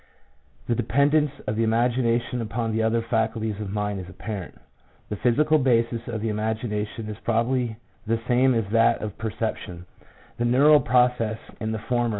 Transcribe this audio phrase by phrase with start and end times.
[0.67, 4.59] The dependence of the imagination upon the other faculties of mind is apparent.
[5.09, 7.75] The physical basis of the imagination is probably
[8.07, 9.83] the same as that of per ception;
[10.39, 12.09] the neural process in the former is only a 1 I.